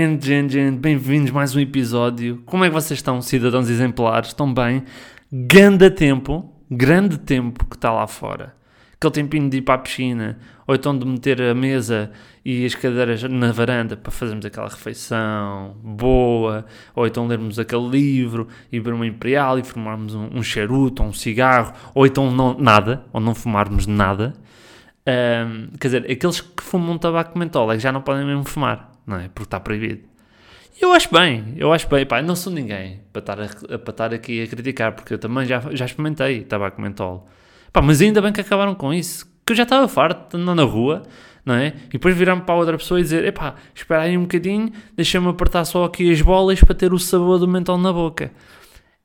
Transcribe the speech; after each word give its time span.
Gente, 0.00 0.26
gente, 0.26 0.52
gente, 0.54 0.78
bem-vindos 0.78 1.30
a 1.30 1.34
mais 1.34 1.54
um 1.54 1.60
episódio. 1.60 2.42
Como 2.46 2.64
é 2.64 2.68
que 2.68 2.72
vocês 2.72 2.98
estão, 2.98 3.20
cidadãos 3.20 3.68
exemplares? 3.68 4.28
Estão 4.28 4.50
bem? 4.50 4.82
Ganda 5.30 5.90
tempo, 5.90 6.50
grande 6.70 7.18
tempo 7.18 7.66
que 7.66 7.76
está 7.76 7.92
lá 7.92 8.06
fora. 8.06 8.54
Aquele 8.94 9.12
tempinho 9.12 9.50
de 9.50 9.58
ir 9.58 9.60
para 9.60 9.74
a 9.74 9.78
piscina, 9.78 10.38
ou 10.66 10.74
então 10.74 10.98
de 10.98 11.04
meter 11.04 11.42
a 11.42 11.54
mesa 11.54 12.10
e 12.42 12.64
as 12.64 12.74
cadeiras 12.74 13.22
na 13.24 13.52
varanda 13.52 13.94
para 13.94 14.10
fazermos 14.10 14.46
aquela 14.46 14.68
refeição 14.68 15.76
boa, 15.84 16.64
ou 16.96 17.06
então 17.06 17.26
lermos 17.26 17.58
aquele 17.58 17.86
livro 17.86 18.48
e 18.72 18.80
beber 18.80 18.94
uma 18.94 19.06
imperial 19.06 19.58
e 19.58 19.62
fumarmos 19.62 20.14
um, 20.14 20.30
um 20.32 20.42
charuto 20.42 21.02
ou 21.02 21.10
um 21.10 21.12
cigarro, 21.12 21.74
ou 21.94 22.06
então 22.06 22.30
não, 22.30 22.58
nada, 22.58 23.04
ou 23.12 23.20
não 23.20 23.34
fumarmos 23.34 23.86
nada. 23.86 24.32
Ahm, 25.06 25.68
quer 25.78 25.88
dizer, 25.88 26.10
aqueles 26.10 26.40
que 26.40 26.62
fumam 26.62 26.96
tabaco 26.96 27.38
mentol 27.38 27.70
é 27.70 27.76
que 27.76 27.82
já 27.82 27.92
não 27.92 28.00
podem 28.00 28.24
mesmo 28.24 28.44
fumar, 28.44 28.90
não 29.10 29.18
é? 29.18 29.28
Porque 29.28 29.46
está 29.46 29.60
proibido. 29.60 30.02
Eu 30.80 30.92
acho 30.92 31.12
bem, 31.12 31.52
eu 31.56 31.72
acho 31.72 31.86
bem, 31.88 32.06
pá, 32.06 32.22
não 32.22 32.34
sou 32.34 32.50
ninguém 32.52 33.00
para 33.12 33.20
estar, 33.20 33.40
a- 33.40 33.78
para 33.78 33.90
estar 33.90 34.14
aqui 34.14 34.42
a 34.42 34.46
criticar, 34.46 34.92
porque 34.94 35.12
eu 35.12 35.18
também 35.18 35.44
já, 35.44 35.60
já 35.72 35.84
experimentei 35.84 36.42
tabaco 36.42 36.80
mentol. 36.80 37.28
Pá, 37.72 37.82
mas 37.82 38.00
ainda 38.00 38.22
bem 38.22 38.32
que 38.32 38.40
acabaram 38.40 38.74
com 38.74 38.92
isso, 38.94 39.26
que 39.44 39.52
eu 39.52 39.56
já 39.56 39.64
estava 39.64 39.86
farto 39.88 40.36
andar 40.36 40.54
na 40.54 40.62
rua, 40.62 41.02
não 41.44 41.54
é? 41.54 41.74
E 41.88 41.92
depois 41.92 42.16
virar-me 42.16 42.42
para 42.42 42.54
outra 42.54 42.78
pessoa 42.78 42.98
e 42.98 43.02
dizer, 43.02 43.24
epá, 43.26 43.56
espera 43.74 44.02
aí 44.02 44.16
um 44.16 44.22
bocadinho, 44.22 44.72
deixa-me 44.96 45.28
apertar 45.28 45.64
só 45.66 45.84
aqui 45.84 46.10
as 46.10 46.22
bolas 46.22 46.60
para 46.62 46.74
ter 46.74 46.92
o 46.94 46.98
sabor 46.98 47.38
do 47.38 47.46
mentol 47.48 47.76
na 47.76 47.92
boca. 47.92 48.30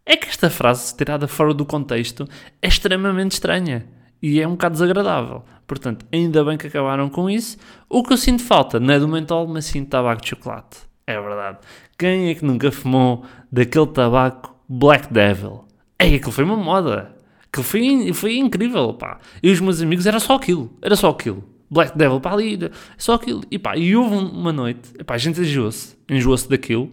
É 0.06 0.16
que 0.16 0.28
esta 0.28 0.50
frase, 0.50 0.96
tirada 0.96 1.28
fora 1.28 1.54
do 1.54 1.66
contexto, 1.66 2.28
é 2.62 2.68
extremamente 2.68 3.32
estranha 3.34 3.86
e 4.22 4.40
é 4.40 4.48
um 4.48 4.52
bocado 4.52 4.74
desagradável. 4.74 5.44
Portanto, 5.68 6.06
ainda 6.12 6.44
bem 6.44 6.58
que 6.58 6.68
acabaram 6.68 7.10
com 7.10 7.30
isso. 7.30 7.58
O 7.90 8.04
que 8.04 8.14
eu 8.14 8.18
sinto 8.18 8.44
falta 8.44 8.80
não 8.80 8.94
é 8.94 9.00
do 9.00 9.08
mentol, 9.08 9.48
mas 9.48 9.66
sim 9.66 9.82
de 9.84 9.88
tabaco 9.88 10.22
de 10.22 10.30
chocolate. 10.30 10.80
É 11.08 11.20
verdade. 11.20 11.60
Quem 11.98 12.30
é 12.30 12.36
que 12.36 12.46
nunca 12.46 12.72
fumou 12.72 13.24
daquele 13.52 13.88
tabaco 13.88 14.56
Black 14.68 15.12
Devil? 15.12 15.66
Ei, 16.00 16.16
aquilo 16.16 16.32
foi 16.32 16.44
uma 16.44 16.58
moda. 16.58 17.16
Aquilo 17.48 17.64
foi, 17.64 18.14
foi 18.14 18.38
incrível, 18.38 18.94
pá. 18.94 19.20
E 19.42 19.52
os 19.52 19.60
meus 19.60 19.82
amigos 19.82 20.06
era 20.06 20.20
só 20.20 20.36
aquilo. 20.36 20.76
Era 20.82 20.96
só 20.96 21.10
aquilo. 21.10 21.44
Black 21.70 21.98
Devil, 21.98 22.20
pá, 22.20 22.34
ali, 22.34 22.60
só 22.98 23.14
aquilo. 23.14 23.42
E 23.50 23.58
pá, 23.58 23.76
e 23.78 23.96
houve 23.96 24.16
uma 24.16 24.52
noite, 24.52 24.94
epá, 25.00 25.16
a 25.16 25.18
gente 25.18 25.42
enjoou-se. 25.42 25.98
Enjoou-se 26.10 26.50
daquilo. 26.50 26.92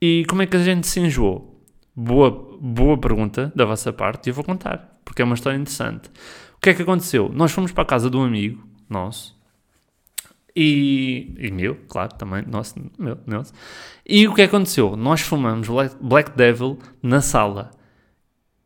E 0.00 0.24
como 0.28 0.42
é 0.42 0.46
que 0.46 0.56
a 0.56 0.62
gente 0.62 0.86
se 0.86 1.00
enjoou? 1.00 1.62
Boa, 1.94 2.58
boa 2.60 2.98
pergunta 2.98 3.52
da 3.54 3.64
vossa 3.64 3.92
parte 3.92 4.26
e 4.26 4.30
eu 4.30 4.34
vou 4.34 4.42
contar, 4.42 4.98
porque 5.04 5.22
é 5.22 5.24
uma 5.24 5.34
história 5.34 5.56
interessante. 5.56 6.10
Que 6.64 6.70
é 6.70 6.74
que 6.74 6.80
aconteceu? 6.80 7.30
Nós 7.30 7.52
fomos 7.52 7.72
para 7.72 7.82
a 7.82 7.86
casa 7.86 8.08
de 8.08 8.16
um 8.16 8.24
amigo 8.24 8.66
nosso, 8.88 9.38
e, 10.56 11.34
e 11.36 11.50
meu, 11.50 11.76
claro, 11.86 12.14
também, 12.14 12.42
nosso, 12.46 12.74
meu, 12.98 13.18
nosso. 13.26 13.52
E 14.08 14.26
o 14.26 14.32
que 14.34 14.40
é 14.40 14.48
que 14.48 14.56
aconteceu? 14.56 14.96
Nós 14.96 15.20
fumamos 15.20 15.68
Black 16.00 16.30
Devil 16.34 16.78
na 17.02 17.20
sala. 17.20 17.70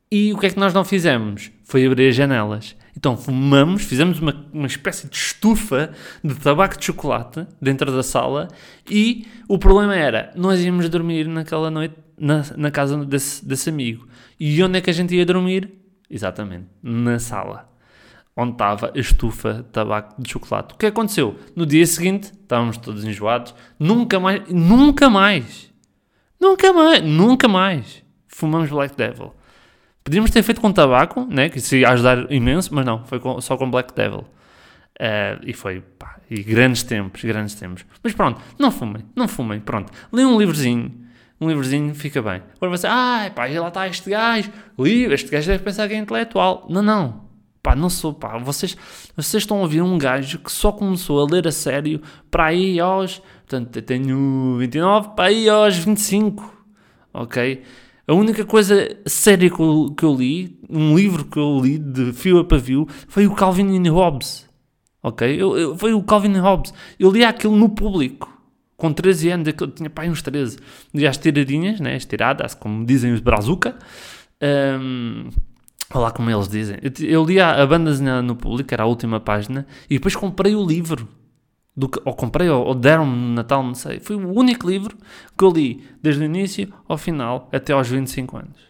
E 0.08 0.32
o 0.32 0.38
que 0.38 0.46
é 0.46 0.50
que 0.50 0.60
nós 0.60 0.72
não 0.72 0.84
fizemos? 0.84 1.50
Foi 1.64 1.84
abrir 1.84 2.10
as 2.10 2.14
janelas. 2.14 2.76
Então 2.96 3.16
fumamos, 3.16 3.82
fizemos 3.82 4.20
uma, 4.20 4.48
uma 4.52 4.68
espécie 4.68 5.08
de 5.08 5.16
estufa 5.16 5.90
de 6.22 6.36
tabaco 6.36 6.78
de 6.78 6.84
chocolate 6.84 7.48
dentro 7.60 7.90
da 7.90 8.04
sala 8.04 8.46
e 8.88 9.26
o 9.48 9.58
problema 9.58 9.96
era, 9.96 10.32
nós 10.36 10.60
íamos 10.60 10.88
dormir 10.88 11.26
naquela 11.26 11.68
noite 11.68 11.96
na, 12.16 12.44
na 12.56 12.70
casa 12.70 13.04
desse, 13.04 13.44
desse 13.44 13.68
amigo. 13.70 14.06
E 14.38 14.62
onde 14.62 14.78
é 14.78 14.80
que 14.80 14.88
a 14.88 14.92
gente 14.92 15.16
ia 15.16 15.26
dormir? 15.26 15.72
Exatamente, 16.08 16.68
na 16.80 17.18
sala. 17.18 17.68
Onde 18.40 18.52
estava 18.52 18.92
a 18.94 18.98
estufa 19.00 19.54
de 19.54 19.62
tabaco 19.64 20.22
de 20.22 20.30
chocolate. 20.30 20.72
O 20.74 20.76
que 20.78 20.86
aconteceu? 20.86 21.36
No 21.56 21.66
dia 21.66 21.84
seguinte, 21.84 22.26
estávamos 22.32 22.76
todos 22.76 23.04
enjoados. 23.04 23.52
Nunca 23.80 24.20
mais, 24.20 24.42
nunca 24.48 25.10
mais, 25.10 25.72
nunca 26.40 26.72
mais, 26.72 27.02
nunca 27.02 27.48
mais 27.48 28.04
fumamos 28.28 28.70
Black 28.70 28.96
Devil. 28.96 29.34
Podíamos 30.04 30.30
ter 30.30 30.44
feito 30.44 30.60
com 30.60 30.70
tabaco, 30.72 31.26
né? 31.28 31.48
que 31.48 31.58
isso 31.58 31.74
ia 31.74 31.90
ajudar 31.90 32.30
imenso, 32.30 32.72
mas 32.72 32.86
não, 32.86 33.04
foi 33.06 33.18
com- 33.18 33.40
só 33.40 33.56
com 33.56 33.68
Black 33.68 33.92
Devil. 33.92 34.24
Eh, 35.00 35.38
e 35.46 35.52
foi, 35.52 35.80
pá, 35.80 36.20
e 36.30 36.40
grandes 36.42 36.84
tempos, 36.84 37.24
grandes 37.24 37.56
tempos. 37.56 37.84
Mas 38.04 38.12
pronto, 38.14 38.40
não 38.56 38.70
fumem, 38.70 39.04
não 39.16 39.26
fumem, 39.26 39.58
pronto. 39.58 39.92
Lê 40.12 40.24
um 40.24 40.38
livrozinho, 40.38 40.92
um 41.40 41.48
livrozinho 41.48 41.92
fica 41.94 42.22
bem. 42.22 42.40
Agora 42.56 42.70
você, 42.76 42.86
ah, 42.86 43.30
pá, 43.34 43.46
lá 43.46 43.66
está 43.68 43.88
este 43.88 44.08
gajo, 44.10 44.50
livro, 44.78 45.12
este 45.14 45.28
gajo 45.28 45.48
deve 45.48 45.64
pensar 45.64 45.88
que 45.88 45.94
é 45.94 45.98
intelectual. 45.98 46.66
Não, 46.70 46.82
não, 46.82 47.27
pá, 47.62 47.74
não 47.74 47.88
sou, 47.90 48.12
pá, 48.14 48.38
vocês, 48.38 48.76
vocês 49.16 49.42
estão 49.42 49.58
a 49.58 49.62
ouvir 49.62 49.82
um 49.82 49.98
gajo 49.98 50.38
que 50.38 50.50
só 50.52 50.72
começou 50.72 51.20
a 51.20 51.30
ler 51.30 51.46
a 51.46 51.52
sério 51.52 52.00
para 52.30 52.46
aí 52.46 52.78
aos, 52.80 53.18
portanto, 53.46 53.76
eu 53.76 53.82
tenho 53.82 54.56
29, 54.58 55.10
para 55.16 55.26
aí 55.26 55.48
aos 55.48 55.76
25, 55.76 56.52
ok? 57.12 57.62
A 58.06 58.14
única 58.14 58.44
coisa 58.44 58.96
séria 59.04 59.50
que 59.50 59.60
eu, 59.60 59.94
que 59.96 60.02
eu 60.04 60.14
li, 60.14 60.58
um 60.70 60.96
livro 60.96 61.24
que 61.26 61.38
eu 61.38 61.60
li 61.60 61.78
de 61.78 62.12
fio 62.14 62.38
a 62.38 62.44
pavio, 62.44 62.86
foi 63.06 63.26
o 63.26 63.34
Calvin 63.34 63.68
e 63.84 63.88
Hobbes. 63.88 64.48
Ok? 65.02 65.28
Eu, 65.40 65.56
eu- 65.58 65.76
foi 65.78 65.92
o 65.92 66.02
Calvin 66.02 66.32
e 66.32 66.38
Hobbes. 66.38 66.72
Eu 66.98 67.10
li 67.10 67.22
aquilo 67.22 67.54
no 67.54 67.68
público. 67.68 68.32
Com 68.78 68.92
13 68.92 69.28
anos, 69.30 69.46
aquilo- 69.48 69.70
tinha 69.70 69.90
pai 69.90 70.08
uns 70.08 70.22
13. 70.22 70.58
Li 70.94 71.06
as 71.06 71.18
tiradinhas, 71.18 71.80
né? 71.80 71.94
as 71.96 72.04
tiradas, 72.06 72.54
como 72.54 72.84
dizem 72.86 73.12
os 73.12 73.20
brazuca. 73.20 73.76
Ahm, 74.40 75.28
Olha 75.92 76.02
lá 76.04 76.10
como 76.10 76.30
eles 76.30 76.48
dizem. 76.48 76.78
Eu, 77.00 77.24
li 77.24 77.40
a, 77.40 77.64
banda 77.66 77.90
desenhada 77.90 78.22
no 78.22 78.36
público, 78.36 78.72
era 78.72 78.82
a 78.82 78.86
última 78.86 79.20
página, 79.20 79.66
e 79.88 79.94
depois 79.94 80.14
comprei 80.14 80.54
o 80.54 80.64
livro. 80.64 81.08
Do, 81.74 81.88
que- 81.88 82.00
ou 82.04 82.12
comprei, 82.14 82.48
ou, 82.48 82.74
deram-me 82.74 83.14
no 83.16 83.34
Natal, 83.34 83.62
não 83.62 83.74
sei. 83.74 84.00
Foi 84.00 84.16
o 84.16 84.32
único 84.32 84.68
livro 84.68 84.96
que 85.36 85.44
eu 85.44 85.50
li, 85.50 85.84
desde 86.02 86.22
o 86.22 86.24
início 86.24 86.72
ao 86.88 86.98
final, 86.98 87.48
até 87.52 87.72
aos 87.72 87.88
25 87.88 88.36
anos. 88.36 88.68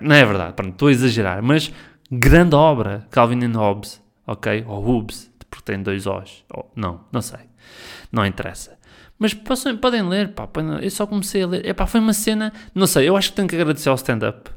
Não 0.00 0.14
é 0.14 0.24
verdade, 0.24 0.54
pronto, 0.54 0.72
estou 0.72 0.88
a 0.88 0.92
exagerar, 0.92 1.42
mas 1.42 1.72
grande 2.10 2.54
obra, 2.54 3.06
Calvin 3.10 3.44
and 3.44 3.56
Hobbes, 3.56 4.00
ok? 4.26 4.64
Ou 4.66 4.80
Hobbes, 4.80 5.30
porque 5.50 5.72
tem 5.72 5.82
dois 5.82 6.06
O's. 6.06 6.44
Ou- 6.54 6.70
não, 6.76 7.00
não 7.12 7.20
sei. 7.20 7.40
Não 8.12 8.24
interessa. 8.24 8.78
Mas 9.18 9.34
podem 9.34 10.08
ler, 10.08 10.32
pá, 10.32 10.48
eu 10.80 10.90
só 10.90 11.06
comecei 11.06 11.42
a 11.42 11.46
ler. 11.46 11.66
Epá, 11.66 11.86
foi 11.86 12.00
uma 12.00 12.12
cena, 12.14 12.52
não 12.74 12.86
sei, 12.86 13.08
eu 13.08 13.16
acho 13.16 13.30
que 13.30 13.36
tenho 13.36 13.48
que 13.48 13.56
agradecer 13.56 13.88
ao 13.90 13.94
stand-up, 13.96 14.50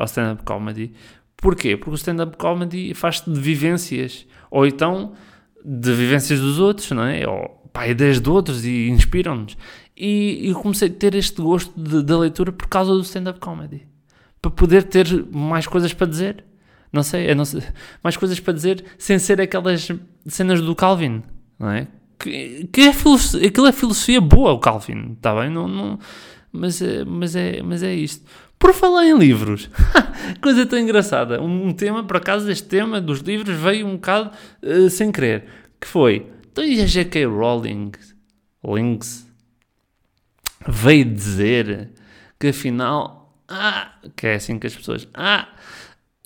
ao 0.00 0.06
stand-up 0.06 0.42
comedy. 0.44 0.92
Porquê? 1.36 1.76
Porque 1.76 1.90
o 1.90 1.94
stand-up 1.94 2.36
comedy 2.36 2.94
faz-te 2.94 3.30
de 3.30 3.38
vivências, 3.38 4.26
ou 4.50 4.66
então 4.66 5.12
de 5.64 5.92
vivências 5.92 6.40
dos 6.40 6.58
outros, 6.58 6.90
não 6.90 7.04
é? 7.04 7.26
Ou 7.28 7.68
pá, 7.72 7.86
ideias 7.86 8.20
de 8.20 8.28
outros 8.28 8.64
e 8.64 8.88
inspiram-nos. 8.88 9.56
E 9.96 10.48
eu 10.48 10.54
comecei 10.54 10.88
a 10.88 10.92
ter 10.92 11.14
este 11.14 11.40
gosto 11.42 11.78
da 11.78 12.18
leitura 12.18 12.50
por 12.50 12.66
causa 12.68 12.92
do 12.92 13.00
stand-up 13.02 13.38
comedy. 13.38 13.86
Para 14.40 14.50
poder 14.50 14.84
ter 14.84 15.06
mais 15.30 15.66
coisas 15.66 15.92
para 15.92 16.06
dizer. 16.06 16.44
Não 16.92 17.02
sei, 17.04 17.32
não 17.34 17.44
sei, 17.44 17.62
mais 18.02 18.16
coisas 18.16 18.40
para 18.40 18.52
dizer 18.52 18.84
sem 18.98 19.16
ser 19.18 19.40
aquelas 19.40 19.88
cenas 20.26 20.60
do 20.60 20.74
Calvin, 20.74 21.22
não 21.56 21.70
é? 21.70 21.86
Que, 22.18 22.68
que 22.72 22.80
é 22.80 22.88
aquilo 22.88 23.66
é 23.68 23.72
filosofia 23.72 24.20
boa, 24.20 24.52
o 24.52 24.58
Calvin, 24.58 25.12
está 25.12 25.32
bem? 25.40 25.48
Não, 25.50 25.68
não, 25.68 25.98
mas, 26.52 26.80
é, 26.82 27.04
mas, 27.04 27.36
é, 27.36 27.62
mas 27.62 27.82
é 27.82 27.94
isto. 27.94 28.24
Por 28.58 28.74
falar 28.74 29.06
em 29.06 29.16
livros, 29.16 29.70
coisa 30.42 30.66
tão 30.66 30.78
engraçada. 30.78 31.40
Um, 31.40 31.72
tema, 31.72 32.04
por 32.04 32.18
acaso, 32.18 32.50
este 32.50 32.68
tema 32.68 33.00
dos 33.00 33.20
livros 33.20 33.56
veio 33.56 33.86
um 33.86 33.94
bocado 33.94 34.30
eh, 34.62 34.90
sem 34.90 35.10
querer. 35.10 35.46
Que 35.80 35.86
foi, 35.86 36.26
então 36.52 36.62
e 36.62 36.80
a 36.82 36.84
J.K. 36.84 37.24
Rowling, 37.24 37.92
Links, 38.62 39.26
veio 40.68 41.06
dizer 41.06 41.90
que 42.38 42.48
afinal, 42.48 43.34
ah, 43.48 43.92
que 44.14 44.26
é 44.26 44.34
assim 44.34 44.58
que 44.58 44.66
as 44.66 44.76
pessoas, 44.76 45.08
ah, 45.14 45.48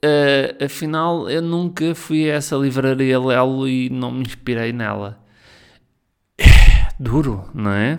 eh, 0.02 0.56
afinal 0.64 1.30
eu 1.30 1.40
nunca 1.40 1.94
fui 1.94 2.28
a 2.28 2.34
essa 2.34 2.56
livraria 2.56 3.20
Lelo 3.20 3.68
e 3.68 3.88
não 3.90 4.10
me 4.10 4.22
inspirei 4.22 4.72
nela. 4.72 5.22
Duro, 6.98 7.48
não 7.54 7.70
é? 7.70 7.98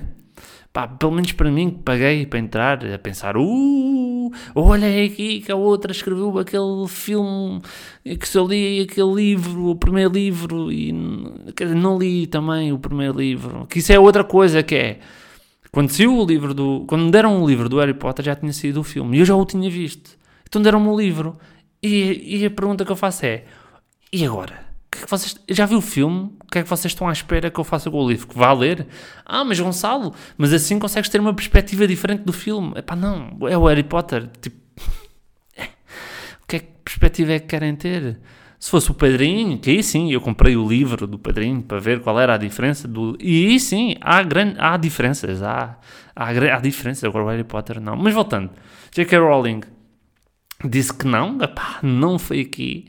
Pá, 0.76 0.90
pelo 0.90 1.14
menos 1.14 1.32
para 1.32 1.50
mim 1.50 1.70
que 1.70 1.84
paguei 1.84 2.26
para 2.26 2.38
entrar, 2.38 2.86
a 2.86 3.00
pensar, 3.00 3.38
uh, 3.38 4.32
olha 4.54 5.06
aqui 5.06 5.40
que 5.40 5.50
a 5.50 5.56
outra 5.56 5.94
escreveu 5.94 6.38
aquele 6.38 6.86
filme, 6.90 7.62
que 8.04 8.28
se 8.28 8.38
eu 8.38 8.46
li 8.46 8.82
aquele 8.82 9.14
livro, 9.14 9.68
o 9.70 9.76
primeiro 9.78 10.12
livro, 10.12 10.70
e 10.70 10.94
quer 11.56 11.68
dizer, 11.68 11.78
não 11.78 11.98
li 11.98 12.28
também 12.28 12.74
o 12.74 12.78
primeiro 12.78 13.18
livro, 13.18 13.66
que 13.68 13.80
isso 13.80 13.94
é 13.94 13.98
outra 13.98 14.26
coisa 14.26 14.62
que 14.62 14.76
é, 14.76 15.00
quando 15.72 15.92
saiu 15.92 16.14
o 16.14 16.26
livro 16.26 16.54
do, 16.54 16.84
quando 16.86 17.10
deram 17.10 17.42
o 17.42 17.48
livro 17.48 17.70
do 17.70 17.80
Harry 17.80 17.94
Potter 17.94 18.26
já 18.26 18.36
tinha 18.36 18.52
saído 18.52 18.82
o 18.82 18.84
filme, 18.84 19.16
e 19.16 19.22
eu 19.22 19.26
já 19.26 19.34
o 19.34 19.46
tinha 19.46 19.70
visto, 19.70 20.18
então 20.44 20.62
deram-me 20.62 20.90
o 20.90 21.00
livro, 21.00 21.38
e, 21.82 22.42
e 22.42 22.46
a 22.46 22.52
pergunta 22.52 22.84
que 22.84 22.92
eu 22.92 22.98
faço 22.98 23.26
é, 23.26 23.46
e 24.12 24.26
agora? 24.26 24.65
Que 24.96 25.04
é 25.04 25.06
que 25.06 25.12
vocês, 25.12 25.36
já 25.50 25.66
viu 25.66 25.80
o 25.80 25.82
filme? 25.82 26.32
O 26.42 26.52
que 26.52 26.60
é 26.60 26.64
que 26.64 26.70
vocês 26.70 26.92
estão 26.92 27.08
à 27.08 27.12
espera 27.12 27.52
que 27.52 27.60
eu 27.60 27.64
faça 27.64 27.92
com 27.92 27.98
o 27.98 28.10
livro? 28.10 28.28
Que 28.28 28.38
vá 28.38 28.54
ler? 28.54 28.88
Ah, 29.26 29.44
mas 29.44 29.60
Gonçalo, 29.60 30.14
mas 30.38 30.54
assim 30.54 30.80
consegues 30.80 31.10
ter 31.10 31.20
uma 31.20 31.34
perspectiva 31.34 31.88
diferente 31.88 32.24
do 32.24 32.32
filme. 32.32 32.74
Epá, 32.78 32.96
não, 32.96 33.38
é 33.48 33.58
o 33.58 33.66
Harry 33.66 33.84
Potter. 33.84 34.30
Tipo, 34.42 34.58
é. 35.58 35.64
o 35.64 36.48
que 36.48 36.56
é 36.56 36.60
que 36.60 36.68
perspectiva 36.84 37.34
é 37.34 37.40
que 37.40 37.48
querem 37.48 37.76
ter? 37.76 38.20
Se 38.58 38.72
fosse 38.72 38.90
o 38.90 38.94
Padrinho, 38.94 39.60
que 39.60 39.70
aí 39.70 39.84
sim, 39.84 40.12
eu 40.12 40.22
comprei 40.22 40.56
o 40.56 40.68
livro 40.68 41.06
do 41.06 41.20
Padrinho 41.20 41.62
para 41.62 41.78
ver 41.80 42.00
qual 42.00 42.20
era 42.20 42.36
a 42.36 42.38
diferença 42.38 42.88
do... 42.88 43.18
E 43.20 43.48
aí 43.48 43.60
sim, 43.60 43.96
há, 44.02 44.24
grande, 44.24 44.56
há 44.58 44.78
diferenças, 44.78 45.44
há, 45.44 45.78
há, 46.16 46.30
há 46.30 46.60
diferenças, 46.60 47.04
agora 47.04 47.26
o 47.26 47.28
Harry 47.28 47.44
Potter 47.44 47.82
não. 47.82 47.96
Mas 47.96 48.14
voltando, 48.14 48.50
J.K. 48.92 49.20
Rowling 49.20 49.62
disse 50.64 50.94
que 50.94 51.06
não, 51.06 51.42
epá, 51.42 51.80
não 51.84 52.18
foi 52.18 52.42
aqui. 52.42 52.88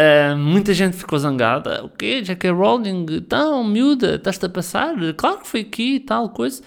Uh, 0.00 0.34
muita 0.34 0.72
gente 0.72 0.96
ficou 0.96 1.18
zangada. 1.18 1.84
O 1.84 1.90
quê? 1.90 2.22
J.K. 2.22 2.50
Rowling? 2.52 3.04
Então, 3.10 3.62
miúda, 3.62 4.14
estás-te 4.14 4.46
a 4.46 4.48
passar? 4.48 4.94
Claro 5.14 5.40
que 5.40 5.46
foi 5.46 5.60
aqui 5.60 5.96
e 5.96 6.00
tal 6.00 6.30
coisa. 6.30 6.62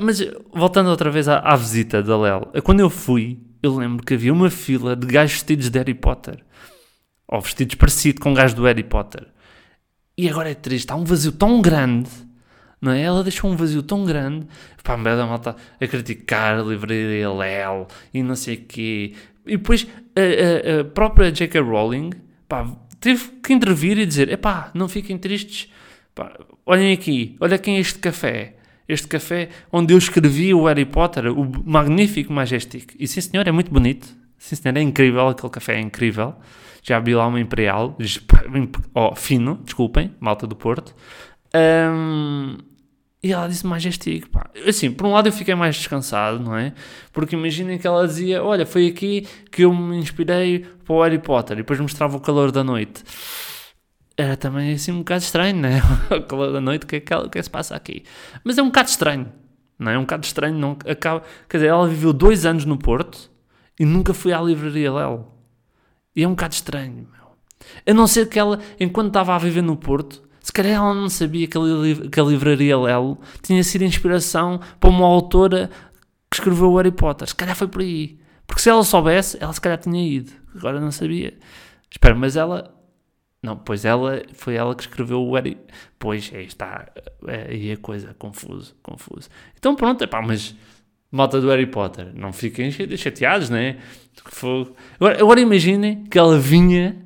Mas 0.00 0.20
voltando 0.52 0.90
outra 0.90 1.10
vez 1.10 1.28
à, 1.28 1.38
à 1.38 1.54
visita 1.54 2.02
da 2.02 2.18
Lel, 2.18 2.50
quando 2.64 2.80
eu 2.80 2.90
fui, 2.90 3.38
eu 3.62 3.76
lembro 3.76 4.04
que 4.04 4.14
havia 4.14 4.32
uma 4.32 4.50
fila 4.50 4.96
de 4.96 5.06
gajos 5.06 5.34
vestidos 5.34 5.70
de 5.70 5.78
Harry 5.78 5.94
Potter. 5.94 6.44
Ou 7.28 7.40
vestidos 7.40 7.76
parecido 7.76 8.20
com 8.20 8.34
gajos 8.34 8.54
do 8.54 8.64
Harry 8.64 8.82
Potter. 8.82 9.28
E 10.18 10.28
agora 10.28 10.50
é 10.50 10.54
triste, 10.54 10.90
há 10.90 10.96
um 10.96 11.04
vazio 11.04 11.32
tão 11.32 11.62
grande, 11.62 12.10
não 12.80 12.92
é? 12.92 13.00
Ela 13.00 13.22
deixou 13.22 13.50
um 13.50 13.56
vazio 13.56 13.82
tão 13.82 14.04
grande, 14.04 14.46
pá, 14.82 14.94
a 14.94 15.26
malta 15.26 15.56
a 15.80 15.86
criticar 15.86 16.58
a 16.58 16.62
livraria 16.62 17.30
Lel 17.30 17.86
e 18.12 18.22
não 18.22 18.34
sei 18.34 18.56
o 18.56 18.64
quê. 18.64 19.14
E 19.46 19.56
depois 19.56 19.86
a, 20.16 20.78
a, 20.78 20.80
a 20.80 20.84
própria 20.84 21.30
J.K. 21.30 21.60
Rowling, 21.60 22.10
pá, 22.52 22.66
teve 23.00 23.28
que 23.42 23.54
intervir 23.54 23.96
e 23.96 24.04
dizer, 24.04 24.30
epá, 24.30 24.70
não 24.74 24.86
fiquem 24.86 25.16
tristes, 25.16 25.72
pá, 26.14 26.38
olhem 26.66 26.92
aqui, 26.92 27.34
olha 27.40 27.56
quem 27.56 27.76
é 27.76 27.80
este 27.80 27.98
café 27.98 28.56
este 28.86 29.06
café 29.06 29.48
onde 29.72 29.94
eu 29.94 29.98
escrevi 29.98 30.52
o 30.52 30.66
Harry 30.66 30.84
Potter, 30.84 31.26
o 31.26 31.50
magnífico 31.64 32.30
Majestic. 32.30 32.94
E 32.98 33.06
sim, 33.06 33.22
senhor, 33.22 33.46
é 33.46 33.52
muito 33.52 33.70
bonito. 33.70 34.06
Sim, 34.36 34.56
senhor, 34.56 34.76
é 34.76 34.82
incrível. 34.82 35.28
Aquele 35.28 35.50
café 35.50 35.76
é 35.76 35.80
incrível. 35.80 36.34
Já 36.82 36.98
vi 36.98 37.14
lá 37.14 37.26
uma 37.26 37.40
Imperial, 37.40 37.96
oh, 38.92 39.14
fino, 39.14 39.60
desculpem, 39.64 40.14
malta 40.20 40.46
do 40.46 40.56
Porto. 40.56 40.94
Um, 41.54 42.58
e 43.22 43.32
ela 43.32 43.48
disse 43.48 43.66
Majestic. 43.66 44.28
Pá. 44.28 44.50
Assim, 44.66 44.90
por 44.90 45.06
um 45.06 45.12
lado 45.12 45.28
eu 45.28 45.32
fiquei 45.32 45.54
mais 45.54 45.76
descansado, 45.76 46.40
não 46.40 46.56
é? 46.56 46.72
Porque 47.12 47.36
imaginem 47.36 47.78
que 47.78 47.86
ela 47.86 48.06
dizia: 48.06 48.42
Olha, 48.42 48.66
foi 48.66 48.88
aqui 48.88 49.26
que 49.50 49.62
eu 49.62 49.72
me 49.74 49.96
inspirei 49.96 50.60
para 50.84 50.94
o 50.94 51.02
Harry 51.02 51.18
Potter. 51.18 51.58
E 51.58 51.60
depois 51.60 51.78
mostrava 51.78 52.16
o 52.16 52.20
calor 52.20 52.50
da 52.50 52.64
noite 52.64 53.04
era 54.16 54.36
também 54.36 54.72
assim 54.72 54.92
um 54.92 54.98
bocado 54.98 55.22
estranho, 55.22 55.56
né? 55.56 55.80
Aquela 56.10 56.52
da 56.52 56.60
noite, 56.60 56.84
o 56.84 56.86
que, 56.86 56.96
é 56.96 57.00
que, 57.00 57.12
é 57.12 57.28
que 57.28 57.42
se 57.42 57.50
passa 57.50 57.74
aqui? 57.74 58.04
Mas 58.44 58.58
é 58.58 58.62
um 58.62 58.66
bocado 58.66 58.88
estranho, 58.88 59.32
não 59.78 59.90
é? 59.90 59.94
É 59.94 59.98
um 59.98 60.02
bocado 60.02 60.24
estranho, 60.24 60.56
não 60.56 60.76
acaba... 60.86 61.22
Quer 61.48 61.58
dizer, 61.58 61.68
ela 61.68 61.88
viveu 61.88 62.12
dois 62.12 62.44
anos 62.46 62.64
no 62.64 62.76
Porto 62.76 63.30
e 63.78 63.84
nunca 63.84 64.12
foi 64.12 64.32
à 64.32 64.40
livraria 64.40 64.92
Lelo. 64.92 65.32
E 66.14 66.22
é 66.22 66.28
um 66.28 66.32
bocado 66.32 66.54
estranho, 66.54 67.08
meu. 67.10 67.22
A 67.86 67.94
não 67.94 68.06
ser 68.06 68.28
que 68.28 68.38
ela, 68.38 68.58
enquanto 68.78 69.08
estava 69.08 69.34
a 69.34 69.38
viver 69.38 69.62
no 69.62 69.76
Porto, 69.76 70.22
se 70.42 70.52
calhar 70.52 70.72
ela 70.74 70.94
não 70.94 71.08
sabia 71.08 71.46
que 71.46 71.56
a, 71.56 72.08
que 72.10 72.20
a 72.20 72.24
livraria 72.24 72.78
Lelo 72.78 73.18
tinha 73.42 73.62
sido 73.62 73.84
inspiração 73.84 74.60
para 74.80 74.90
uma 74.90 75.06
autora 75.06 75.70
que 76.30 76.36
escreveu 76.36 76.70
o 76.70 76.76
Harry 76.76 76.90
Potter. 76.90 77.28
Se 77.28 77.34
calhar 77.34 77.54
foi 77.54 77.68
por 77.68 77.80
aí. 77.82 78.18
Porque 78.46 78.60
se 78.60 78.68
ela 78.68 78.82
soubesse, 78.82 79.38
ela 79.40 79.52
se 79.52 79.60
calhar 79.60 79.78
tinha 79.78 80.06
ido. 80.06 80.32
Agora 80.54 80.80
não 80.80 80.90
sabia. 80.90 81.34
Espera, 81.90 82.14
mas 82.14 82.36
ela 82.36 82.74
não, 83.42 83.56
pois 83.56 83.84
ela, 83.84 84.22
foi 84.34 84.54
ela 84.54 84.74
que 84.74 84.82
escreveu 84.82 85.20
o 85.20 85.34
Harry. 85.34 85.58
Pois, 85.98 86.30
aí 86.32 86.46
está, 86.46 86.88
aí 87.26 87.72
a 87.72 87.76
coisa, 87.76 88.14
confuso, 88.18 88.76
confuso. 88.82 89.28
Então 89.58 89.74
pronto, 89.74 90.04
epá, 90.04 90.22
mas 90.22 90.54
malta 91.10 91.40
do 91.40 91.48
Harry 91.50 91.66
Potter, 91.66 92.12
não 92.14 92.32
fiquem 92.32 92.70
chateados, 92.70 93.50
né? 93.50 93.78
Agora, 94.96 95.20
agora 95.20 95.40
imaginem 95.40 96.04
que 96.04 96.18
ela 96.18 96.38
vinha 96.38 97.04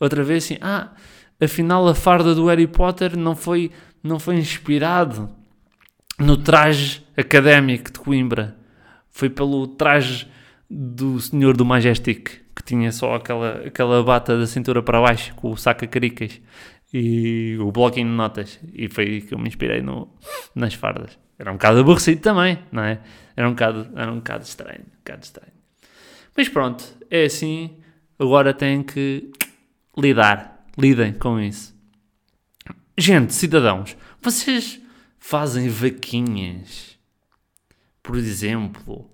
outra 0.00 0.24
vez 0.24 0.44
assim, 0.44 0.58
ah, 0.60 0.92
afinal 1.40 1.86
a 1.88 1.94
farda 1.94 2.34
do 2.34 2.46
Harry 2.46 2.66
Potter 2.66 3.16
não 3.16 3.36
foi, 3.36 3.70
não 4.02 4.18
foi 4.18 4.36
inspirado 4.36 5.28
no 6.18 6.36
traje 6.36 7.04
académico 7.16 7.92
de 7.92 7.98
Coimbra. 7.98 8.56
Foi 9.10 9.30
pelo 9.30 9.66
traje 9.66 10.28
do 10.68 11.20
senhor 11.20 11.56
do 11.56 11.64
Majestic 11.64 12.46
que 12.56 12.62
tinha 12.62 12.90
só 12.90 13.14
aquela, 13.14 13.66
aquela 13.66 14.02
bata 14.02 14.38
da 14.38 14.46
cintura 14.46 14.82
para 14.82 15.00
baixo, 15.00 15.34
com 15.34 15.50
o 15.50 15.56
saca-caricas 15.58 16.40
e 16.92 17.58
o 17.60 17.70
bloquinho 17.70 18.08
de 18.08 18.14
notas. 18.14 18.58
E 18.72 18.88
foi 18.88 19.20
que 19.20 19.34
eu 19.34 19.38
me 19.38 19.46
inspirei 19.46 19.82
no, 19.82 20.08
nas 20.54 20.72
fardas. 20.72 21.18
Era 21.38 21.50
um 21.50 21.56
bocado 21.56 21.80
aborrecido 21.80 22.22
também, 22.22 22.58
não 22.72 22.82
é? 22.82 22.98
Era 23.36 23.46
um 23.46 23.52
bocado, 23.52 23.88
era 23.94 24.10
um 24.10 24.16
bocado 24.16 24.44
estranho, 24.44 24.80
um 24.80 24.98
bocado 24.98 25.22
estranho. 25.22 25.52
Mas 26.34 26.48
pronto, 26.48 26.82
é 27.10 27.24
assim. 27.26 27.76
Agora 28.18 28.54
tem 28.54 28.82
que 28.82 29.30
lidar. 29.96 30.55
Lidem 30.78 31.12
com 31.14 31.40
isso. 31.40 31.74
Gente, 32.98 33.34
cidadãos, 33.34 33.96
vocês 34.22 34.80
fazem 35.18 35.68
vaquinhas, 35.68 36.98
por 38.02 38.16
exemplo, 38.16 39.10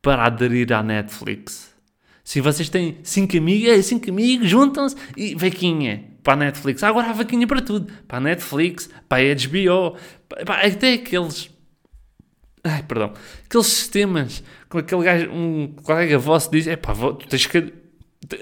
para 0.00 0.24
aderir 0.24 0.72
à 0.72 0.82
Netflix? 0.82 1.74
Se 2.22 2.40
vocês 2.40 2.68
têm 2.68 2.98
5 3.02 3.36
amigos, 3.38 3.86
5 3.86 4.10
amigos, 4.10 4.48
juntam-se 4.48 4.94
e 5.16 5.34
vaquinha 5.34 6.04
para 6.22 6.34
a 6.34 6.36
Netflix. 6.36 6.82
Agora 6.82 7.08
há 7.08 7.12
vaquinha 7.12 7.46
para 7.46 7.62
tudo. 7.62 7.92
Para 8.06 8.18
a 8.18 8.20
Netflix, 8.20 8.90
para 9.08 9.22
a 9.22 9.34
HBO, 9.34 9.96
para, 10.44 10.66
até 10.66 10.92
aqueles... 10.92 11.50
Ai, 12.62 12.82
perdão. 12.82 13.14
Aqueles 13.46 13.66
sistemas 13.66 14.44
com 14.68 14.78
aquele 14.78 15.02
gajo, 15.04 15.30
um 15.30 15.74
colega 15.82 16.18
vosso 16.18 16.50
diz, 16.50 16.66
é 16.66 16.76
pá, 16.76 16.94
tu 16.94 17.26
tens 17.28 17.46
que... 17.46 17.72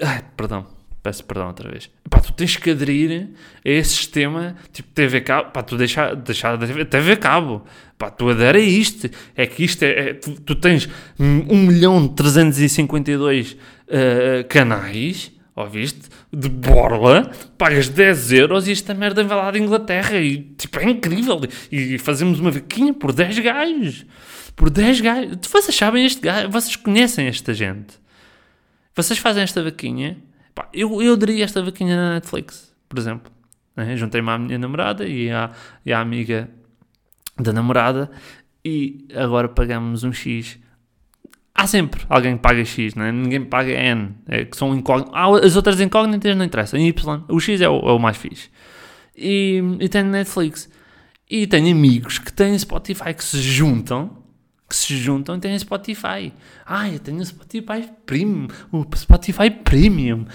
Ai, 0.01 0.23
perdão. 0.35 0.76
Peço 1.07 1.23
perdão 1.23 1.47
outra 1.47 1.71
vez. 1.71 1.89
Pá, 2.09 2.19
tu 2.19 2.33
tens 2.33 2.57
que 2.57 2.69
aderir 2.69 3.29
a 3.63 3.69
esse 3.69 3.91
sistema, 3.91 4.57
tipo 4.73 4.89
TV 4.89 5.21
Cabo, 5.21 5.51
pá, 5.51 5.63
tu 5.63 5.77
deixar, 5.77 6.13
deixar 6.17 6.57
de 6.57 6.83
TV 6.83 7.15
Cabo, 7.15 7.63
pá, 7.97 8.09
tu 8.09 8.27
adere 8.29 8.57
a 8.57 8.61
isto. 8.61 9.09
É 9.33 9.47
que 9.47 9.63
isto 9.63 9.83
é, 9.83 10.09
é 10.09 10.13
tu, 10.15 10.33
tu, 10.41 10.53
tens 10.55 10.89
1 11.17 11.57
milhão 11.59 12.09
352 12.09 13.53
uh, 13.53 13.57
canais, 14.49 15.31
ouviste? 15.55 16.09
De 16.29 16.49
borla, 16.49 17.31
pagas 17.57 17.87
10 17.87 18.33
euros 18.33 18.67
e 18.67 18.73
esta 18.73 18.93
merda 18.93 19.23
vai 19.23 19.37
lá 19.37 19.49
de 19.49 19.59
Inglaterra 19.59 20.17
e 20.17 20.39
tipo, 20.57 20.77
é 20.77 20.89
incrível. 20.89 21.39
E 21.71 21.97
fazemos 21.97 22.37
uma 22.41 22.51
vaquinha 22.51 22.93
por 22.93 23.13
10 23.13 23.39
gajos. 23.39 24.05
Por 24.57 24.69
10 24.69 24.99
gajos. 24.99 25.37
Vocês 25.49 25.73
sabem 25.73 26.05
este 26.05 26.19
gajo, 26.19 26.49
vocês 26.49 26.75
conhecem 26.75 27.27
esta 27.27 27.53
gente. 27.53 27.95
Vocês 28.93 29.17
fazem 29.17 29.43
esta 29.43 29.63
vaquinha. 29.63 30.17
Pá, 30.57 30.67
eu, 30.73 31.03
eu 31.03 31.15
daria 31.15 31.43
esta 31.43 31.61
vaquinha 31.61 31.95
na 31.95 32.13
Netflix, 32.15 32.75
por 32.89 32.97
exemplo. 32.97 33.31
Né? 33.75 33.95
Juntei-me 33.95 34.27
à 34.31 34.39
minha 34.39 34.57
namorada 34.57 35.05
e 35.05 35.29
à, 35.29 35.51
e 35.85 35.93
à 35.93 35.99
amiga 35.99 36.49
da 37.39 37.53
namorada 37.53 38.09
e 38.65 39.07
agora 39.13 39.47
pagamos 39.47 40.03
um 40.03 40.11
X 40.11 40.59
Há 41.53 41.67
sempre 41.67 42.03
alguém 42.09 42.35
que 42.35 42.41
paga 42.41 42.65
X, 42.65 42.95
né? 42.95 43.11
ninguém 43.11 43.43
paga 43.43 43.71
N, 43.71 44.15
é, 44.27 44.45
que 44.45 44.57
são 44.57 44.75
incógnitas. 44.75 45.43
As 45.43 45.55
outras 45.55 45.79
incógnitas 45.79 46.35
não 46.35 46.45
interessam, 46.45 46.79
Y, 46.79 47.25
o 47.27 47.39
X 47.39 47.61
é 47.61 47.69
o, 47.69 47.79
é 47.79 47.91
o 47.93 47.99
mais 47.99 48.17
fixe. 48.17 48.49
E, 49.15 49.61
e 49.79 49.89
tenho 49.89 50.07
Netflix. 50.07 50.69
E 51.29 51.45
tenho 51.45 51.71
amigos 51.71 52.17
que 52.17 52.33
têm 52.33 52.57
Spotify, 52.57 53.13
que 53.13 53.23
se 53.23 53.39
juntam, 53.41 54.23
que 54.67 54.75
se 54.75 54.97
juntam 54.97 55.37
e 55.37 55.39
têm 55.39 55.57
Spotify. 55.57 56.33
Ah, 56.65 56.89
eu 56.89 56.99
tenho 56.99 57.25
Spotify 57.25 57.89
Premium, 58.05 58.47
o 58.71 58.85
Spotify 58.95 59.49
Premium. 59.49 60.25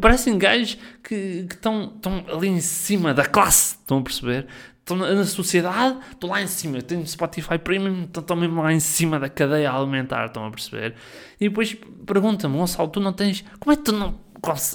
Parecem 0.00 0.36
gajos 0.36 0.76
que 1.02 1.46
estão 1.48 1.92
ali 2.32 2.48
em 2.48 2.60
cima 2.60 3.14
da 3.14 3.24
classe, 3.24 3.76
estão 3.76 3.98
a 3.98 4.02
perceber? 4.02 4.46
estou 4.86 4.96
na 4.96 5.24
sociedade, 5.24 5.98
estou 6.12 6.30
lá 6.30 6.40
em 6.40 6.46
cima, 6.46 6.78
eu 6.78 6.82
tenho 6.82 7.04
Spotify 7.04 7.58
Premium, 7.58 8.04
estou 8.04 8.36
mesmo 8.36 8.62
lá 8.62 8.72
em 8.72 8.78
cima 8.78 9.18
da 9.18 9.28
cadeia 9.28 9.72
alimentar, 9.72 10.26
estão 10.26 10.46
a 10.46 10.50
perceber? 10.50 10.94
E 11.40 11.48
depois 11.48 11.76
pergunta-me, 12.06 12.56
Gonçalo, 12.56 12.88
tu 12.88 13.00
não 13.00 13.12
tens, 13.12 13.44
como 13.58 13.72
é 13.72 13.76
que 13.76 13.82
tu 13.82 13.92
não, 13.92 14.16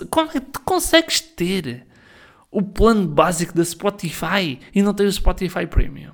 como 0.09 0.27
é 0.27 0.33
que 0.33 0.41
tu 0.41 0.59
consegues 0.61 1.21
ter 1.21 1.87
o 2.51 2.61
plano 2.61 3.07
básico 3.07 3.55
da 3.55 3.63
Spotify 3.63 4.59
e 4.75 4.81
não 4.83 4.93
ter 4.93 5.05
o 5.05 5.11
Spotify 5.11 5.65
Premium? 5.65 6.11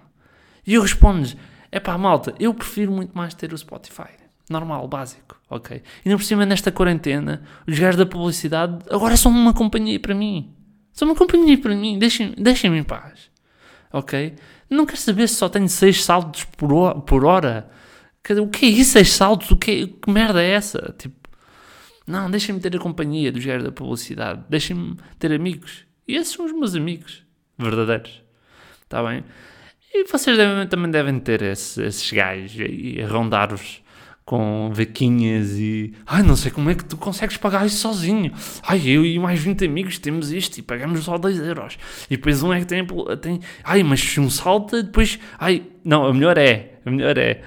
E 0.65 0.75
eu 0.75 0.83
respondo 0.83 1.27
é 1.71 1.79
pá, 1.79 1.97
malta, 1.97 2.33
eu 2.39 2.53
prefiro 2.53 2.91
muito 2.91 3.15
mais 3.15 3.33
ter 3.33 3.53
o 3.53 3.57
Spotify. 3.57 4.09
Normal, 4.49 4.87
básico, 4.87 5.39
ok? 5.49 5.83
E 6.05 6.09
não 6.09 6.17
por 6.17 6.23
cima, 6.23 6.45
nesta 6.45 6.71
quarentena, 6.71 7.43
os 7.67 7.77
gajos 7.77 7.97
da 7.97 8.05
publicidade 8.05 8.77
agora 8.89 9.17
são 9.17 9.31
uma 9.31 9.53
companhia 9.53 9.99
para 9.99 10.15
mim. 10.15 10.53
São 10.93 11.07
uma 11.07 11.15
companhia 11.15 11.57
para 11.57 11.75
mim, 11.75 11.99
deixem-me 11.99 12.35
deixem 12.35 12.75
em 12.75 12.83
paz 12.83 13.29
ok? 13.91 14.35
Não 14.69 14.85
quero 14.85 14.99
saber 14.99 15.27
se 15.27 15.35
só 15.35 15.49
tenho 15.49 15.67
6 15.67 16.03
saltos 16.03 16.43
por 16.45 16.73
hora. 16.73 16.99
Por 16.99 17.25
hora. 17.25 17.69
O 18.41 18.47
que 18.47 18.65
é 18.65 18.69
isso, 18.69 18.91
6 18.91 19.09
saltos? 19.09 19.51
O 19.51 19.55
que, 19.55 19.87
que 19.87 20.11
merda 20.11 20.41
é 20.43 20.51
essa? 20.51 20.93
Tipo, 20.97 21.15
não, 22.05 22.29
deixem-me 22.29 22.59
ter 22.59 22.75
a 22.75 22.79
companhia 22.79 23.31
dos 23.31 23.43
gajos 23.45 23.63
da 23.63 23.71
publicidade. 23.71 24.43
Deixem-me 24.49 24.97
ter 25.17 25.31
amigos. 25.31 25.85
E 26.07 26.15
esses 26.15 26.33
são 26.33 26.45
os 26.45 26.51
meus 26.51 26.75
amigos 26.75 27.23
verdadeiros. 27.57 28.21
Está 28.83 29.03
bem? 29.03 29.23
E 29.93 30.03
vocês 30.05 30.37
devem, 30.37 30.67
também 30.67 30.91
devem 30.91 31.19
ter 31.19 31.41
esses, 31.41 32.11
gajos 32.11 32.55
e 32.59 33.01
rondar-vos 33.03 33.81
com 34.25 34.69
vaquinhas 34.73 35.57
e. 35.57 35.93
Ai, 36.05 36.21
não 36.21 36.35
sei 36.35 36.51
como 36.51 36.69
é 36.69 36.75
que 36.75 36.83
tu 36.83 36.97
consegues 36.97 37.37
pagar 37.37 37.65
isso 37.65 37.77
sozinho. 37.77 38.33
Ai, 38.63 38.81
eu 38.85 39.05
e 39.05 39.17
mais 39.17 39.39
20 39.39 39.65
amigos 39.65 39.97
temos 39.97 40.31
isto 40.31 40.57
e 40.57 40.61
pagamos 40.61 41.05
só 41.05 41.17
2 41.17 41.39
euros. 41.39 41.77
E 42.09 42.17
depois 42.17 42.43
um 42.43 42.51
é 42.51 42.59
que 42.59 42.65
tem. 42.65 42.85
tem 43.21 43.39
ai, 43.63 43.83
mas 43.83 44.01
se 44.01 44.19
um 44.19 44.29
salta, 44.29 44.83
depois. 44.83 45.17
Ai, 45.39 45.63
não, 45.83 46.05
a 46.05 46.13
melhor 46.13 46.37
é. 46.37 46.73
A 46.85 46.91
melhor 46.91 47.17
é. 47.17 47.41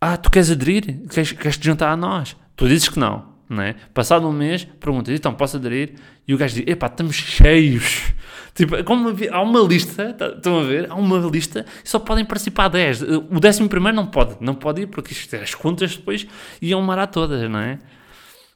Ah, 0.00 0.16
tu 0.16 0.30
queres 0.30 0.50
aderir? 0.50 1.08
Queres, 1.08 1.32
queres 1.32 1.56
te 1.56 1.64
juntar 1.64 1.90
a 1.92 1.96
nós? 1.96 2.36
Tu 2.56 2.68
dizes 2.68 2.88
que 2.88 2.98
não, 2.98 3.24
não 3.48 3.62
é? 3.62 3.74
Passado 3.94 4.28
um 4.28 4.32
mês, 4.32 4.64
perguntas, 4.64 5.14
então 5.14 5.32
posso 5.32 5.56
aderir? 5.56 5.94
E 6.26 6.34
o 6.34 6.36
gajo 6.36 6.56
diz, 6.56 6.64
epá, 6.66 6.88
estamos 6.88 7.16
cheios. 7.16 8.12
Tipo, 8.54 8.82
como 8.84 9.12
há 9.32 9.42
uma 9.42 9.60
lista, 9.60 10.12
tá, 10.12 10.28
estão 10.28 10.60
a 10.60 10.62
ver? 10.62 10.90
Há 10.90 10.94
uma 10.94 11.18
lista 11.18 11.66
e 11.84 11.88
só 11.88 11.98
podem 11.98 12.24
participar 12.24 12.68
10. 12.68 13.02
O 13.02 13.40
décimo 13.40 13.68
primeiro 13.68 13.96
não 13.96 14.06
pode, 14.06 14.36
não 14.40 14.54
pode 14.54 14.82
ir 14.82 14.86
porque 14.86 15.12
isto, 15.12 15.34
as 15.34 15.54
contas 15.54 15.96
depois 15.96 16.26
iam 16.62 16.80
marar 16.80 17.08
todas, 17.08 17.50
não 17.50 17.58
é? 17.58 17.78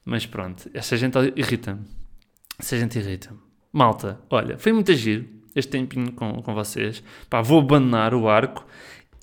Mas 0.04 0.24
pronto, 0.24 0.70
essa 0.72 0.96
gente 0.96 1.16
irrita-me. 1.36 1.80
Essa 2.58 2.78
gente 2.78 2.98
irrita-me. 2.98 3.38
Malta, 3.72 4.20
olha, 4.30 4.56
foi 4.56 4.72
muito 4.72 4.94
giro 4.94 5.26
este 5.54 5.70
tempinho 5.72 6.12
com, 6.12 6.42
com 6.42 6.54
vocês. 6.54 7.02
Pá, 7.28 7.42
vou 7.42 7.60
abandonar 7.60 8.14
o 8.14 8.28
arco 8.28 8.64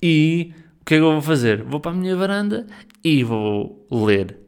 e 0.02 0.52
o 0.80 0.84
que 0.84 0.94
é 0.94 0.98
que 0.98 1.02
eu 1.02 1.12
vou 1.12 1.22
fazer? 1.22 1.62
Vou 1.62 1.80
para 1.80 1.90
a 1.90 1.94
minha 1.94 2.14
varanda 2.14 2.66
e 3.02 3.24
vou 3.24 3.86
ler. 3.90 4.38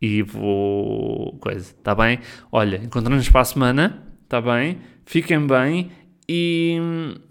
E 0.00 0.22
vou. 0.22 1.38
coisa, 1.38 1.70
está 1.70 1.94
bem? 1.94 2.18
Olha, 2.52 2.76
encontramos 2.76 3.28
para 3.30 3.40
a 3.40 3.44
semana, 3.44 4.06
está 4.26 4.40
bem? 4.40 4.80
Fiquem 5.04 5.46
bem 5.46 5.92
e. 6.28 6.76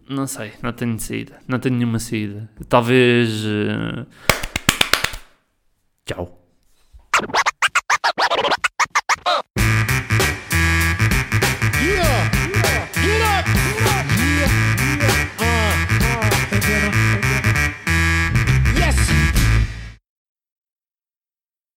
não 0.10 0.26
sei, 0.26 0.54
não 0.64 0.72
tenho 0.72 0.98
saída. 0.98 1.40
Não 1.48 1.60
tenho 1.60 1.76
nenhuma 1.76 2.00
saída. 2.00 2.50
Talvez. 2.68 3.44
Uh... 3.46 4.08
Tchau. 6.06 6.42